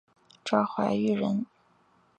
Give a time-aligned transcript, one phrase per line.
[0.43, 1.45] 赵怀玉人。